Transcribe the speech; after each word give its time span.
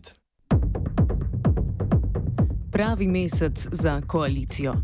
red. 0.00 0.10
Pravi 2.72 3.08
mesec 3.08 3.68
za 3.72 4.00
koalicijo. 4.00 4.74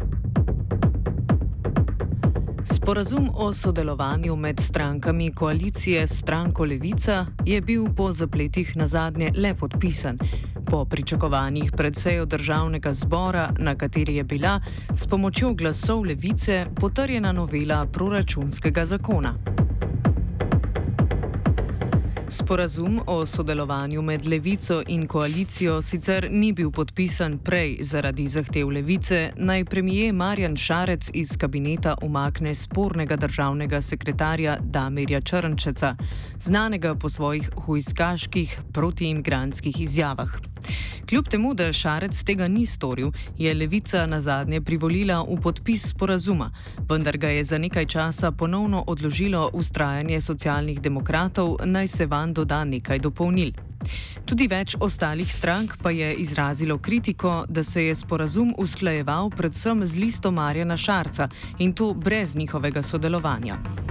Sporazum 2.64 3.30
o 3.34 3.52
sodelovanju 3.52 4.36
med 4.36 4.60
strankami 4.60 5.34
koalicije 5.34 6.06
stranko 6.06 6.64
Levica 6.64 7.26
je 7.44 7.60
bil 7.60 7.86
po 7.96 8.12
zapletih 8.12 8.76
na 8.76 8.86
zadnje 8.86 9.32
le 9.36 9.54
podpisan. 9.54 10.18
Po 10.66 10.84
pričakovanjih 10.84 11.72
predsejo 11.72 12.26
državnega 12.26 12.92
zbora, 12.92 13.52
na 13.58 13.74
kateri 13.74 14.16
je 14.16 14.24
bila 14.24 14.60
s 14.96 15.06
pomočjo 15.06 15.54
glasov 15.54 16.02
Levice 16.02 16.66
potrjena 16.80 17.32
novela 17.32 17.86
proračunskega 17.86 18.84
zakona. 18.84 19.55
Sporazum 22.28 23.00
o 23.06 23.26
sodelovanju 23.26 24.02
med 24.02 24.26
Levico 24.26 24.82
in 24.86 25.06
koalicijo 25.06 25.82
sicer 25.82 26.28
ni 26.30 26.52
bil 26.52 26.70
podpisan 26.70 27.38
prej 27.38 27.76
zaradi 27.80 28.28
zahtev 28.28 28.70
Levice, 28.70 29.30
naj 29.36 29.64
premije 29.64 30.12
Marjan 30.12 30.56
Šarec 30.56 31.10
iz 31.14 31.36
kabineta 31.38 31.94
umakne 32.02 32.54
spornega 32.54 33.16
državnega 33.16 33.80
sekretarja 33.80 34.56
Damirja 34.60 35.20
Črnčeca, 35.20 35.96
znanega 36.38 36.94
po 36.94 37.08
svojih 37.08 37.50
huiskaških 37.56 38.60
protiimigranskih 38.72 39.80
izjavah. 39.80 40.55
Kljub 41.08 41.28
temu, 41.28 41.54
da 41.54 41.72
Šarec 41.72 42.22
tega 42.24 42.48
ni 42.48 42.66
storil, 42.66 43.12
je 43.38 43.54
Levica 43.54 44.06
na 44.06 44.20
zadnje 44.20 44.60
privolila 44.60 45.20
v 45.22 45.36
podpis 45.42 45.86
sporazuma, 45.88 46.50
vendar 46.88 47.16
ga 47.16 47.28
je 47.28 47.44
za 47.44 47.58
nekaj 47.58 47.86
časa 47.86 48.32
ponovno 48.32 48.84
odložilo 48.86 49.50
ustrajanje 49.52 50.20
socialnih 50.20 50.80
demokratov, 50.80 51.56
naj 51.64 51.88
se 51.88 52.06
van 52.06 52.34
doda 52.34 52.64
nekaj 52.64 52.98
dopolnil. 52.98 53.52
Tudi 54.26 54.48
več 54.50 54.74
ostalih 54.80 55.32
strank 55.32 55.76
pa 55.82 55.90
je 55.90 56.14
izrazilo 56.14 56.78
kritiko, 56.78 57.44
da 57.48 57.64
se 57.64 57.86
je 57.86 57.94
sporazum 57.94 58.54
usklajeval 58.58 59.30
predvsem 59.30 59.86
z 59.86 59.98
listo 59.98 60.30
Marjana 60.30 60.76
Šarca 60.76 61.28
in 61.58 61.72
to 61.72 61.94
brez 61.94 62.36
njihovega 62.36 62.82
sodelovanja. 62.82 63.85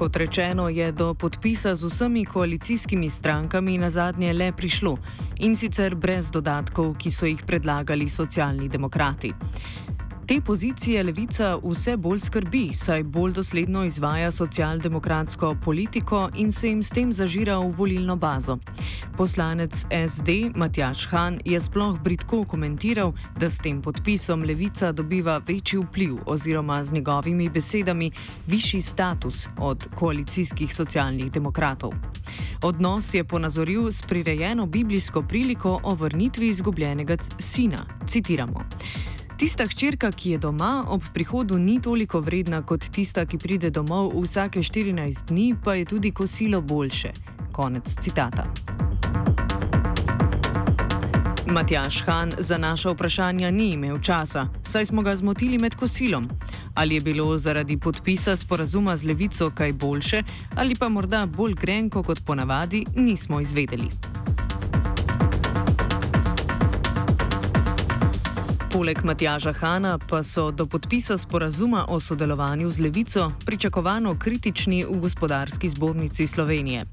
Kot 0.00 0.16
rečeno, 0.16 0.68
je 0.68 0.92
do 0.92 1.14
podpisa 1.14 1.76
z 1.76 1.84
vsemi 1.84 2.24
koalicijskimi 2.24 3.10
strankami 3.10 3.78
na 3.78 3.90
zadnje 3.90 4.32
le 4.32 4.52
prišlo 4.52 4.96
in 5.44 5.52
sicer 5.56 5.94
brez 5.94 6.30
dodatkov, 6.32 6.94
ki 6.96 7.10
so 7.12 7.28
jih 7.28 7.42
predlagali 7.44 8.08
socialni 8.08 8.68
demokrati. 8.68 9.32
Te 10.30 10.40
pozicije 10.40 11.02
levica 11.02 11.58
vse 11.62 11.96
bolj 11.96 12.20
skrbi, 12.20 12.70
saj 12.74 13.02
bolj 13.02 13.32
dosledno 13.32 13.84
izvaja 13.84 14.30
socialdemokratsko 14.32 15.56
politiko 15.64 16.28
in 16.36 16.52
se 16.52 16.68
jim 16.68 16.82
s 16.82 16.90
tem 16.90 17.12
zažira 17.12 17.58
v 17.58 17.72
volilno 17.76 18.16
bazo. 18.16 18.58
Poslanec 19.16 19.74
SD 20.08 20.54
Matjaš 20.54 21.06
Han 21.10 21.40
je 21.44 21.60
sploh 21.60 21.98
britko 22.02 22.44
komentiral, 22.44 23.12
da 23.40 23.50
s 23.50 23.58
tem 23.58 23.82
podpisom 23.82 24.42
levica 24.42 24.92
dobiva 24.92 25.40
večji 25.48 25.78
vpliv 25.78 26.16
oziroma 26.26 26.84
z 26.84 26.92
njegovimi 26.92 27.48
besedami 27.48 28.10
višji 28.46 28.82
status 28.82 29.48
od 29.58 29.88
koalicijskih 29.94 30.74
socialnih 30.74 31.32
demokratov. 31.32 31.90
Odnos 32.62 33.14
je 33.14 33.24
ponazoril 33.24 33.92
s 33.92 34.02
prirejeno 34.02 34.66
biblijsko 34.66 35.22
priliko 35.22 35.80
o 35.82 35.94
vrnitvi 35.94 36.48
izgubljenega 36.48 37.16
sina. 37.38 37.86
Citiramo. 38.06 38.64
Tista 39.40 39.64
hčerka, 39.66 40.12
ki 40.12 40.30
je 40.30 40.38
doma, 40.38 40.84
ob 40.88 41.02
prihodu 41.14 41.58
ni 41.58 41.78
toliko 41.80 42.20
vredna 42.20 42.58
kot 42.62 42.84
tista, 42.92 43.22
ki 43.24 43.38
pride 43.40 43.70
domov 43.70 44.12
vsake 44.12 44.60
14 44.60 45.32
dni, 45.32 45.54
pa 45.64 45.74
je 45.74 45.84
tudi 45.84 46.10
kosilo 46.12 46.60
boljše. 46.60 47.12
Konec 47.52 47.88
citata. 48.00 48.44
Matjaš 51.46 52.02
Han 52.06 52.34
za 52.38 52.58
naša 52.58 52.92
vprašanja 52.92 53.50
ni 53.50 53.70
imel 53.72 53.98
časa, 54.00 54.46
saj 54.62 54.86
smo 54.86 55.02
ga 55.02 55.16
zmotili 55.16 55.58
med 55.58 55.74
kosilom. 55.74 56.28
Ali 56.74 56.94
je 56.94 57.00
bilo 57.00 57.38
zaradi 57.38 57.78
podpisa 57.78 58.36
sporazuma 58.36 58.96
z 58.96 59.06
levico 59.06 59.50
kaj 59.50 59.72
boljše, 59.72 60.22
ali 60.56 60.76
pa 60.76 60.88
morda 60.88 61.26
bolj 61.26 61.54
grenko 61.54 62.02
kot 62.02 62.20
ponavadi, 62.26 62.84
nismo 62.96 63.40
izvedeli. 63.40 63.88
Poleg 68.70 69.02
Matjaža 69.04 69.52
Hana 69.52 69.98
pa 69.98 70.22
so 70.22 70.50
do 70.50 70.66
podpisa 70.66 71.18
sporazuma 71.18 71.84
o 71.88 72.00
sodelovanju 72.00 72.70
z 72.70 72.80
Levico 72.80 73.32
pričakovano 73.46 74.14
kritični 74.18 74.84
v 74.84 75.00
gospodarski 75.00 75.68
zbornici 75.68 76.26
Slovenije. 76.26 76.84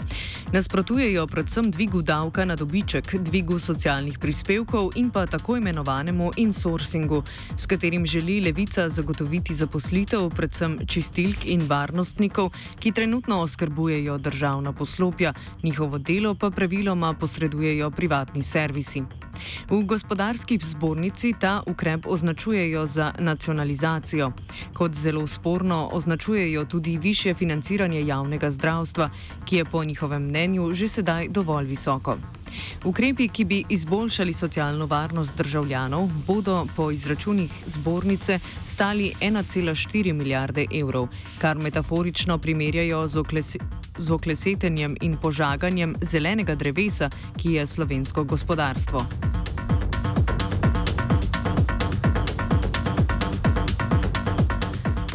Nasprotujejo 0.54 1.28
predvsem 1.28 1.72
dvigu 1.72 2.02
davka 2.02 2.46
na 2.46 2.56
dobiček, 2.56 3.16
dvigu 3.16 3.60
socialnih 3.60 4.20
prispevkov 4.20 4.90
in 4.96 5.10
pa 5.10 5.26
tako 5.26 5.58
imenovanemu 5.58 6.32
insourcingu, 6.38 7.24
s 7.58 7.66
katerim 7.66 8.06
želi 8.06 8.42
Levica 8.42 8.90
zagotoviti 8.90 9.54
zaposlitev 9.54 10.30
predvsem 10.30 10.80
čistilk 10.88 11.46
in 11.46 11.68
varnostnikov, 11.70 12.50
ki 12.80 12.92
trenutno 12.92 13.42
oskrbujejo 13.42 14.18
državna 14.18 14.74
poslopja, 14.74 15.34
njihovo 15.64 15.98
delo 15.98 16.36
pa 16.36 16.50
praviloma 16.50 17.14
posredujejo 17.14 17.92
privatni 17.92 18.44
servisi. 18.44 19.04
V 19.70 19.84
gospodarski 19.84 20.60
zbornici 20.64 21.34
ta 21.40 21.64
ukrep 21.68 22.08
označujejo 22.08 22.86
za 22.86 23.14
nacionalizacijo. 23.20 24.32
Kot 24.74 24.94
zelo 24.94 25.28
sporno 25.28 25.90
označujejo 25.94 26.66
tudi 26.66 26.98
više 26.98 27.34
financiranje 27.34 28.06
javnega 28.06 28.52
zdravstva, 28.52 29.10
ki 29.46 29.56
je 29.56 29.66
po 29.66 29.84
njihovem 29.84 30.24
mnenju 30.24 30.74
že 30.74 30.88
sedaj 30.88 31.28
dovolj 31.30 31.66
visoko. 31.66 32.18
Ukrepi, 32.86 33.28
ki 33.28 33.46
bi 33.46 33.64
izboljšali 33.70 34.34
socialno 34.34 34.86
varnost 34.86 35.38
državljanov, 35.38 36.10
bodo 36.28 36.66
po 36.76 36.92
izračunih 36.92 37.52
zbornice 37.66 38.40
stali 38.66 39.14
1,4 39.22 40.14
milijarde 40.14 40.66
evrov, 40.74 41.08
kar 41.38 41.58
metaforično 41.58 42.38
primerjajo 42.38 43.08
z, 43.08 43.18
oklesi, 43.18 43.60
z 43.98 44.12
oklesetenjem 44.12 44.98
in 45.02 45.18
požaganjem 45.22 45.96
zelenega 46.02 46.56
drevesa, 46.56 47.10
ki 47.38 47.54
je 47.54 47.68
slovensko 47.68 48.24
gospodarstvo. 48.24 49.37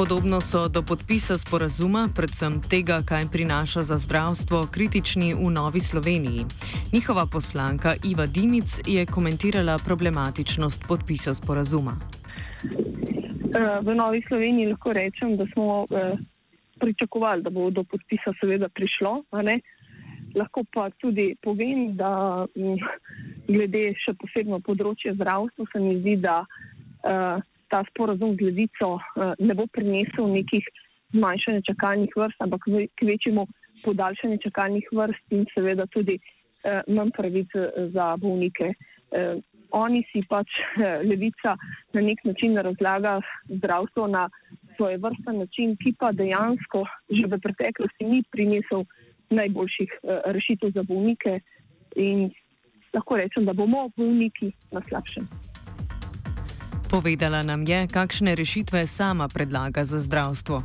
Podobno 0.02 0.40
so 0.40 0.68
do 0.68 0.82
podpisa 0.82 1.38
sporazuma, 1.38 2.08
predvsem 2.16 2.58
tega, 2.70 3.02
kaj 3.06 3.30
prinaša 3.32 3.82
za 3.86 3.96
zdravstvo, 4.02 4.66
kritični 4.74 5.30
v 5.34 5.50
Novi 5.50 5.80
Sloveniji. 5.80 6.42
Njihova 6.92 7.26
poslanka 7.26 7.94
Iva 8.10 8.26
Dimic 8.26 8.80
je 8.86 9.06
komentirala 9.06 9.78
problematičnost 9.86 10.82
podpisa 10.88 11.34
sporazuma. 11.34 11.94
Eh, 11.94 13.78
v 13.86 13.94
Novi 13.94 14.22
Sloveniji 14.28 14.72
lahko 14.74 14.92
rečem, 14.92 15.36
da 15.36 15.46
smo 15.54 15.86
eh, 15.91 16.18
pričakovali, 16.80 17.42
da 17.42 17.50
bo 17.50 17.70
do 17.70 17.84
podpisa 17.84 18.34
seveda 18.41 18.68
prišlo. 18.68 19.22
Lahko 20.34 20.64
pa 20.74 20.91
tudi 20.91 21.36
povem, 21.42 21.94
da 21.96 22.42
mm, 22.58 22.74
glede 23.54 23.94
še 24.02 24.18
posebno 24.18 24.58
področja 24.66 25.14
zdravstva 25.14 25.64
se 25.72 25.78
mi 25.78 26.00
zdi, 26.00 26.16
da 26.16 26.42
uh, 26.42 27.51
ta 27.72 27.83
sporazum 27.91 28.37
z 28.37 28.49
levico 28.49 28.94
uh, 28.97 29.33
ne 29.41 29.56
bo 29.56 29.66
prinesel 29.72 30.28
nekih 30.33 30.69
zmanjšanja 31.16 31.65
čakalnih 31.69 32.15
vrst, 32.16 32.38
ampak 32.44 32.69
k 32.69 33.09
večjemu 33.09 33.47
podaljšanju 33.84 34.38
čakalnih 34.44 34.88
vrst 34.92 35.36
in 35.36 35.45
seveda 35.54 35.86
tudi 35.92 36.19
uh, 36.19 36.80
manj 36.86 37.13
pravic 37.16 37.60
za 37.97 38.16
bolnike. 38.16 38.74
Oni 39.77 39.98
si 40.09 40.22
pač 40.28 40.48
levica 41.10 41.53
na 41.92 42.01
nek 42.01 42.22
način 42.24 42.57
razlaga 42.57 43.19
zdravstvo 43.48 44.07
na 44.09 44.22
svoje 44.77 44.97
vrsta 44.97 45.33
način, 45.36 45.77
ki 45.77 45.92
pa 46.01 46.13
dejansko 46.16 46.86
že 47.10 47.28
v 47.28 47.41
preteklosti 47.45 48.09
ni 48.09 48.22
prinesel 48.33 48.86
najboljših 49.30 49.98
rešitev 50.33 50.72
za 50.72 50.83
bolnike 50.89 51.41
in 51.97 52.30
lahko 52.95 53.16
rečem, 53.16 53.45
da 53.45 53.53
bomo 53.53 53.89
bolniki 53.97 54.53
na 54.72 54.80
slabšem. 54.89 55.28
Povedala 56.92 57.41
nam 57.41 57.65
je, 57.65 57.89
kakšne 57.89 58.36
rešitve 58.36 58.84
sama 58.84 59.24
predlaga 59.24 59.80
za 59.80 59.97
zdravstvo. 59.97 60.60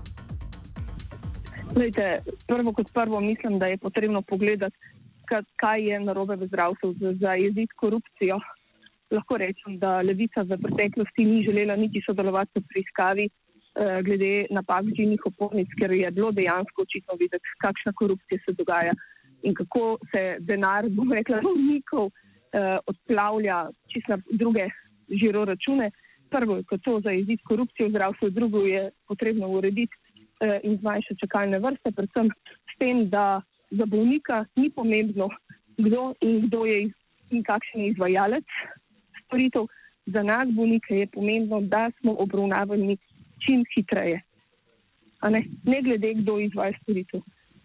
Lejte, 1.72 2.20
prvo 2.44 2.74
kot 2.76 2.92
prvo 2.92 3.24
mislim, 3.24 3.56
da 3.60 3.72
je 3.72 3.78
potrebno 3.78 4.20
pogledati, 4.22 4.76
kaj 5.56 5.80
je 5.88 6.00
narobe 6.04 6.36
v 6.36 6.48
zdravstvu 6.52 6.94
za, 7.00 7.14
za 7.22 7.32
jezid 7.40 7.72
korupcijo. 7.80 8.40
Lahko 9.12 9.38
rečem, 9.40 9.80
da 9.80 10.02
levica 10.04 10.44
v 10.44 10.58
preteklosti 10.60 11.24
ni 11.24 11.46
želela 11.48 11.76
niti 11.80 12.04
sodelovati 12.04 12.60
v 12.60 12.64
preiskavi 12.74 13.26
eh, 13.30 14.02
glede 14.04 14.52
napak 14.52 14.84
žilnih 14.98 15.24
opornic, 15.32 15.72
ker 15.80 15.96
je 15.96 16.12
bilo 16.12 16.32
dejansko 16.36 16.84
očitno 16.84 17.16
videti, 17.16 17.56
kakšna 17.64 17.94
korupcija 17.96 18.44
se 18.44 18.52
dogaja 18.52 18.92
in 19.48 19.56
kako 19.56 19.96
se 20.12 20.44
denar, 20.44 20.90
bom 20.92 21.08
rekla, 21.08 21.40
bolnikov 21.48 22.12
eh, 22.12 22.76
odplavlja 22.84 23.70
čisto 23.88 24.12
na 24.12 24.20
druge 24.44 24.68
žiro 25.08 25.46
račune 25.48 25.88
prvo 26.30 26.58
je 26.58 26.64
to 26.84 27.00
za 27.00 27.12
izid 27.12 27.40
korupcije 27.44 27.88
v 27.88 27.90
zdravstvu, 27.90 28.30
drugo 28.30 28.60
je 28.60 28.90
potrebno 29.08 29.48
urediti 29.48 29.94
eh, 30.40 30.60
in 30.64 30.78
zmanjša 30.78 31.16
čakalne 31.20 31.60
vrste, 31.60 31.92
predvsem 31.92 32.30
s 32.74 32.78
tem, 32.80 33.10
da 33.10 33.42
za 33.72 33.86
bolnika 33.86 34.46
ni 34.56 34.70
pomembno, 34.70 35.30
kdo 35.78 36.14
in 36.22 36.48
kdo 36.48 36.66
je 36.66 36.90
in 37.30 37.44
kakšen 37.44 37.82
je 37.82 37.90
izvajalec 37.92 38.46
storitev. 39.26 39.68
Za 40.06 40.24
nas 40.24 40.48
bolnike 40.56 40.96
je 40.96 41.08
pomembno, 41.08 41.62
da 41.62 41.92
smo 42.00 42.16
obravnavani 42.20 42.98
čim 43.44 43.66
hitreje, 43.76 44.22
ne? 45.30 45.42
ne 45.64 45.82
glede, 45.82 46.14
kdo 46.14 46.40
izvaja 46.40 46.74
storitev. 46.82 47.22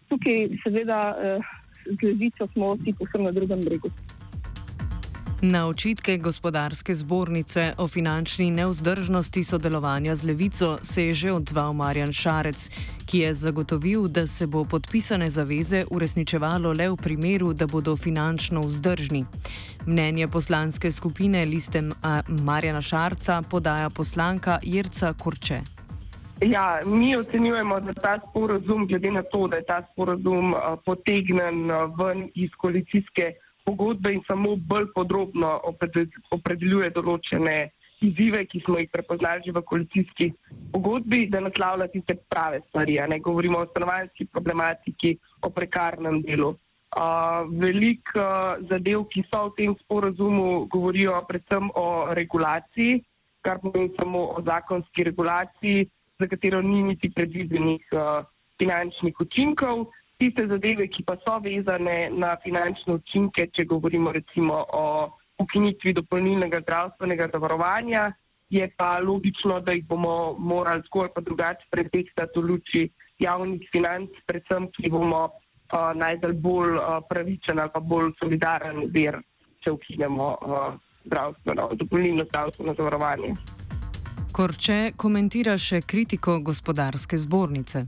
Tukaj, 0.09 0.49
seveda, 0.63 0.99
eh, 1.23 1.39
z 1.85 2.03
levico 2.03 2.47
smo 2.53 2.73
vsi 2.75 2.93
posebno 2.99 3.31
na 3.31 3.31
drugem 3.31 3.61
bregu. 3.61 3.89
Na 5.45 5.67
očitke 5.67 6.17
gospodarske 6.17 6.93
zbornice 6.93 7.73
o 7.77 7.87
finančni 7.87 8.51
neuzdržnosti 8.51 9.43
sodelovanja 9.43 10.15
z 10.15 10.27
levico 10.27 10.77
se 10.81 11.05
je 11.05 11.13
že 11.13 11.31
odzval 11.31 11.73
Marjan 11.73 12.13
Šarec, 12.13 12.69
ki 13.05 13.19
je 13.19 13.33
zagotovil, 13.33 14.07
da 14.07 14.27
se 14.27 14.47
bo 14.47 14.63
podpisane 14.65 15.29
zaveze 15.29 15.83
uresničevalo 15.91 16.73
le 16.73 16.89
v 16.89 16.95
primeru, 16.95 17.53
da 17.53 17.67
bodo 17.67 17.97
finančno 17.97 18.61
vzdržni. 18.61 19.25
Mnenje 19.85 20.27
poslanske 20.27 20.91
skupine 20.91 21.45
listem 21.45 21.91
Marjana 22.27 22.81
Šarca 22.81 23.41
podaja 23.41 23.89
poslanka 23.89 24.59
Jerca 24.63 25.13
Korče. 25.13 25.61
Ja, 26.41 26.81
mi 26.85 27.17
ocenjujemo, 27.17 27.79
da 27.79 27.93
ta 27.93 28.19
sporozum, 28.29 28.87
glede 28.87 29.11
na 29.11 29.23
to, 29.23 29.47
da 29.47 29.55
je 29.55 29.65
ta 29.65 29.83
sporozum 29.91 30.55
potegnen 30.85 31.67
ven 31.99 32.29
iz 32.35 32.49
koalicijske 32.57 33.33
pogodbe 33.63 34.13
in 34.13 34.21
samo 34.27 34.55
bolj 34.55 34.89
podrobno 34.95 35.53
opredeljuje 36.31 36.89
določene 36.95 37.55
izzive, 38.03 38.43
ki 38.51 38.61
smo 38.65 38.79
jih 38.79 38.89
prepoznali 38.91 39.45
že 39.45 39.53
v 39.55 39.63
koalicijski 39.69 40.27
pogodbi, 40.73 41.27
da 41.31 41.39
naslavlja 41.39 41.87
tiste 41.93 42.17
prave 42.29 42.61
stvari. 42.67 42.99
Ne 43.07 43.19
govorimo 43.19 43.63
o 43.63 43.69
stanovanjski 43.71 44.27
problematiki, 44.31 45.17
o 45.41 45.49
prekarnem 45.49 46.21
delu. 46.27 46.53
Uh, 46.93 47.49
Veliko 47.57 48.21
uh, 48.21 48.59
zadev, 48.69 49.07
ki 49.09 49.23
so 49.25 49.47
v 49.47 49.55
tem 49.57 49.71
sporozumu, 49.81 50.67
govorijo 50.69 51.23
predvsem 51.25 51.71
o 51.73 52.13
regulaciji, 52.13 52.99
kar 53.41 53.57
pomeni 53.63 53.89
samo 53.97 54.27
o 54.37 54.43
zakonski 54.45 55.07
regulaciji, 55.09 55.87
za 56.21 56.27
katero 56.29 56.61
ni 56.61 56.83
niti 56.91 57.09
predvidenih 57.09 57.87
uh, 57.97 58.21
finančnih 58.61 59.17
učinkov 59.25 59.87
tiste 60.17 60.47
zadeve, 60.47 60.87
ki 60.87 61.03
pa 61.03 61.17
so 61.23 61.39
vezane 61.43 62.09
na 62.11 62.35
finančne 62.43 62.99
učinke, 62.99 63.47
če 63.53 63.65
govorimo 63.65 64.11
recimo 64.11 64.65
o 64.73 64.85
ukinitvi 65.43 65.93
dopolnilnega 65.93 66.61
zdravstvenega 66.61 67.29
zavarovanja, 67.33 68.11
je 68.49 68.67
pa 68.77 68.99
logično, 68.99 69.59
da 69.65 69.71
jih 69.71 69.85
bomo 69.87 70.35
morali 70.37 70.83
skoraj 70.85 71.09
pa 71.15 71.21
drugače 71.21 71.65
pretehtati 71.71 72.39
v 72.39 72.43
luči 72.49 72.83
javnih 73.19 73.65
financ, 73.71 74.09
predvsem, 74.27 74.67
ki 74.75 74.91
bomo 74.93 75.23
uh, 75.25 75.91
najdel 75.97 76.33
bolj 76.33 76.77
uh, 76.77 76.99
pravičen 77.09 77.59
ali 77.59 77.73
pa 77.73 77.79
bolj 77.79 78.13
solidaren 78.19 78.85
ver, 78.93 79.19
če 79.63 79.73
ukinemo 79.73 80.29
uh, 80.35 80.77
zdravstveno, 81.05 81.69
dopolnilno 81.81 82.27
zdravstveno 82.29 82.77
zavarovanje. 82.77 83.35
Korče 84.33 84.93
komentira 84.97 85.57
še 85.61 85.81
kritiko 85.85 86.39
gospodarske 86.41 87.17
zbornice. 87.21 87.85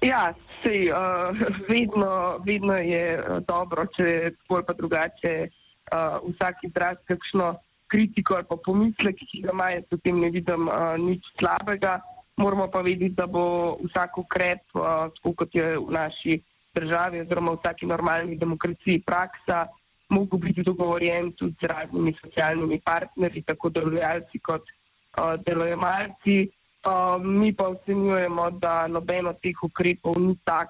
Ja, 0.00 0.32
sej, 0.64 0.88
uh, 0.88 1.36
vedno, 1.68 2.40
vedno 2.44 2.76
je 2.80 3.20
uh, 3.20 3.42
dobro, 3.44 3.84
če 3.96 4.32
bolj 4.48 4.62
pa 4.64 4.72
drugače 4.72 5.32
uh, 5.44 6.16
vsak 6.24 6.64
izraz 6.64 6.96
kakšno 7.04 7.50
kritiko 7.90 8.38
ali 8.38 8.48
pa 8.48 8.56
pomislek, 8.64 9.18
ki 9.28 9.42
ga 9.44 9.52
ima, 9.52 9.66
jaz 9.74 9.84
v 9.92 9.98
tem 10.00 10.20
ne 10.22 10.30
vidim 10.32 10.70
uh, 10.70 10.94
nič 10.96 11.26
slabega. 11.36 11.98
Moramo 12.40 12.70
pa 12.72 12.80
vedeti, 12.80 13.12
da 13.18 13.26
bo 13.28 13.76
vsak 13.84 14.16
ukrep, 14.22 14.64
uh, 14.72 15.10
tako 15.18 15.34
kot 15.42 15.52
je 15.52 15.66
v 15.76 15.92
naši 15.92 16.38
državi 16.72 17.20
oziroma 17.20 17.52
v 17.52 17.60
vsaki 17.60 17.90
normalni 17.90 18.38
demokraciji 18.40 19.02
praksa, 19.04 19.66
mogel 20.08 20.40
biti 20.40 20.64
dogovorjen 20.64 21.34
tudi 21.36 21.60
z 21.60 21.68
raznimi 21.68 22.14
socialnimi 22.22 22.80
partnerji, 22.80 23.44
tako 23.44 23.68
delodajalci 23.68 24.40
kot 24.40 24.64
uh, 24.64 25.36
delojemalci. 25.44 26.38
Uh, 26.80 27.20
mi 27.20 27.52
pa 27.52 27.68
ocenjujemo, 27.68 28.50
da 28.50 28.86
noben 28.88 29.26
od 29.26 29.36
teh 29.44 29.58
ukrepov 29.62 30.16
ni 30.16 30.36
tak, 30.44 30.68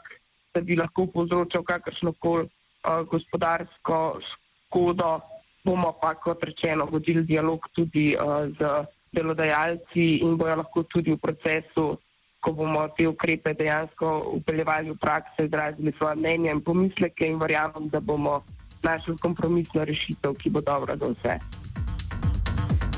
da 0.55 0.61
bi 0.61 0.75
lahko 0.77 1.07
povzročal 1.07 1.63
kakršno 1.63 2.13
koli 2.19 2.49
uh, 2.49 3.07
gospodarsko 3.07 4.19
škodo. 4.19 5.21
Bomo 5.65 5.93
pa, 6.03 6.15
kot 6.15 6.43
rečeno, 6.43 6.89
vodili 6.91 7.23
dialog 7.23 7.69
tudi 7.77 8.17
uh, 8.17 8.49
z 8.59 8.73
delodajalci 9.13 10.25
in 10.25 10.35
bojo 10.37 10.57
lahko 10.57 10.83
tudi 10.91 11.15
v 11.15 11.21
procesu, 11.23 11.95
ko 12.41 12.53
bomo 12.53 12.89
te 12.97 13.07
ukrepe 13.07 13.55
dejansko 13.55 14.35
upeljevali 14.41 14.91
v 14.91 14.99
prakse, 14.99 15.47
izrazili 15.47 15.93
svoje 15.99 16.17
mnenje 16.17 16.51
in 16.51 16.65
pomisleke 16.65 17.29
in 17.29 17.39
verjamem, 17.39 17.89
da 17.89 18.01
bomo 18.01 18.41
našli 18.83 19.19
kompromisno 19.19 19.85
rešitev, 19.85 20.35
ki 20.35 20.51
bo 20.51 20.61
dobra 20.61 20.97
za 20.97 21.13
vse. 21.15 21.60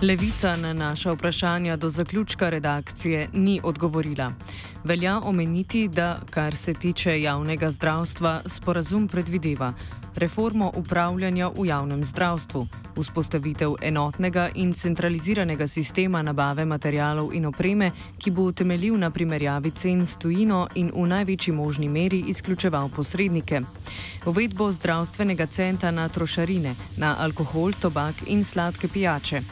Levica 0.03 0.57
na 0.57 0.73
naša 0.73 1.13
vprašanja 1.13 1.77
do 1.77 1.89
zaključka 1.89 2.51
redakcije 2.51 3.29
ni 3.33 3.61
odgovorila. 3.65 4.33
Velja 4.85 5.21
omeniti, 5.21 5.89
da 5.89 6.21
kar 6.31 6.57
se 6.57 6.75
tiče 6.75 7.23
javnega 7.23 7.71
zdravstva, 7.71 8.43
sporazum 8.47 9.09
predvideva 9.09 9.73
reformo 10.17 10.73
upravljanja 10.75 11.49
v 11.49 11.67
javnem 11.67 12.05
zdravstvu, 12.05 12.67
vzpostavitev 12.97 13.75
enotnega 13.83 14.49
in 14.55 14.75
centraliziranega 14.75 15.67
sistema 15.67 16.23
nabave 16.23 16.65
materijalov 16.65 17.35
in 17.35 17.47
opreme, 17.47 17.91
ki 18.19 18.31
bo 18.31 18.53
temeljil 18.53 18.99
na 18.99 19.11
primerjavi 19.11 19.71
cen 19.71 20.07
s 20.07 20.17
tujino 20.17 20.67
in 20.75 20.91
v 20.95 21.07
največji 21.07 21.55
možni 21.55 21.89
meri 21.89 22.25
izključeval 22.29 22.89
posrednike, 22.89 23.61
uvedbo 24.27 24.73
zdravstvenega 24.73 25.47
centra 25.47 25.91
na 25.91 26.09
trošarine, 26.09 26.75
na 26.97 27.17
alkohol, 27.19 27.73
tobak 27.81 28.15
in 28.27 28.45
sladke 28.45 28.89
pijače. 28.89 29.43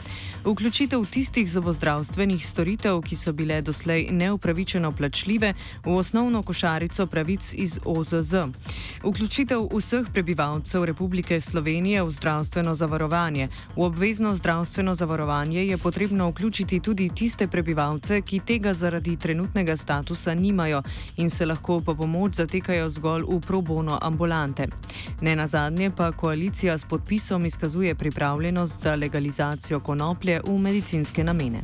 Vključitev 0.45 1.05
tistih 1.05 1.51
zobozdravstvenih 1.51 2.47
storitev, 2.47 3.01
ki 3.01 3.15
so 3.15 3.33
bile 3.33 3.61
doslej 3.61 4.07
neupravičeno 4.11 4.91
plačljive, 4.91 5.53
v 5.85 5.97
osnovno 5.97 6.41
košarico 6.41 7.05
pravic 7.07 7.53
iz 7.53 7.79
OZZ, 7.85 8.33
vključitev 9.03 9.67
vseh 9.73 10.07
prebivalcev 10.13 10.85
Republike 10.85 11.41
Slovenije 11.41 12.03
v 12.03 12.11
zdravstveno 12.11 12.75
zavarovanje. 12.75 13.49
V 13.75 13.83
obvezno 13.83 14.35
zdravstveno 14.35 14.95
zavarovanje 14.95 15.65
je 15.65 15.77
potrebno 15.77 16.29
vključiti 16.29 16.79
tudi 16.79 17.09
tiste 17.15 17.47
prebivalce, 17.47 18.21
ki 18.21 18.39
tega 18.39 18.73
zaradi 18.73 19.17
trenutnega 19.17 19.77
statusa 19.77 20.33
nimajo 20.33 20.81
in 21.17 21.29
se 21.29 21.45
lahko 21.45 21.81
po 21.81 21.95
pomoč 21.95 22.33
zatekajo 22.33 22.89
zgolj 22.89 23.23
v 23.27 23.39
probono 23.39 23.99
ambulante. 24.31 24.67
Ne 25.21 25.35
na 25.35 25.47
zadnje 25.47 25.91
pa 25.97 26.11
koalicija 26.11 26.77
s 26.77 26.85
podpisom 26.85 27.45
izkazuje 27.45 27.95
pripravljenost 27.95 28.81
za 28.81 28.95
legalizacijo 28.95 29.79
konoplje 29.79 30.41
v 30.47 30.57
medicinske 30.57 31.23
namene. 31.23 31.61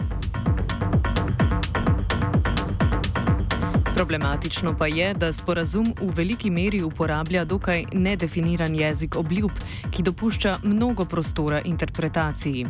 Problematično 3.98 4.76
pa 4.78 4.88
je, 4.88 5.14
da 5.14 5.34
sporazum 5.34 5.94
v 6.02 6.12
veliki 6.16 6.50
meri 6.50 6.84
uporablja 6.84 7.46
dokaj 7.46 7.86
nedefiniran 7.94 8.76
jezik 8.76 9.16
obljub, 9.16 9.52
ki 9.92 10.04
dopušča 10.04 10.58
mnogo 10.64 11.06
prostora 11.06 11.62
interpretaciji. 11.66 12.68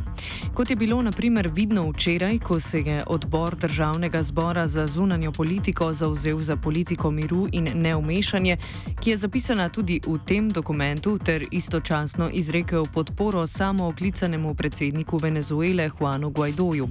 Kot 0.53 0.69
je 0.69 0.75
bilo 0.75 1.01
naprimer 1.01 1.50
vidno 1.53 1.89
včeraj, 1.89 2.39
ko 2.39 2.60
se 2.60 2.79
je 2.81 3.03
odbor 3.07 3.55
Državnega 3.55 4.24
zbora 4.24 4.67
za 4.67 4.88
zunanjo 4.88 5.31
politiko 5.31 5.93
zauzel 5.93 6.39
za 6.39 6.55
politiko 6.55 7.12
miru 7.12 7.48
in 7.51 7.69
neumešanje, 7.75 8.57
ki 9.01 9.10
je 9.10 9.17
zapisana 9.17 9.69
tudi 9.69 10.00
v 10.07 10.17
tem 10.25 10.50
dokumentu, 10.50 11.17
ter 11.17 11.46
istočasno 11.51 12.29
izrekel 12.34 12.86
podporo 12.93 13.48
samooklicanemu 13.48 14.55
predsedniku 14.55 15.17
Venezuele 15.17 15.89
Juanu 16.00 16.29
Guaidoju. 16.29 16.88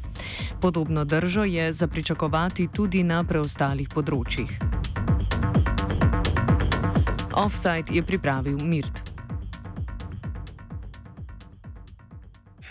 Podobno 0.61 1.05
držo 1.05 1.45
je 1.45 1.73
za 1.73 1.87
pričakovati 1.87 2.69
tudi 2.73 3.03
na 3.03 3.25
preostalih 3.25 3.89
področjih 3.89 4.26
področjih. 4.27 4.51
Offside 7.37 7.93
je 7.95 8.03
pripravil 8.03 8.59
Mirt. 8.59 9.16